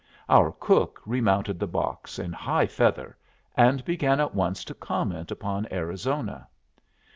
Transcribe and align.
Our 0.29 0.51
cook 0.53 0.99
remounted 1.05 1.59
the 1.59 1.67
box 1.67 2.17
in 2.17 2.33
high 2.33 2.65
feather, 2.65 3.15
and 3.55 3.85
began 3.85 4.19
at 4.19 4.33
once 4.33 4.63
to 4.65 4.73
comment 4.73 5.29
upon 5.29 5.67
Arizona. 5.71 6.47